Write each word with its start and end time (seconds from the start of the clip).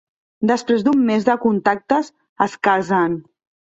Després 0.51 0.85
d'un 0.87 1.05
mes 1.11 1.29
de 1.29 1.37
contactes, 1.45 2.13
es 2.51 2.61
casen. 2.73 3.25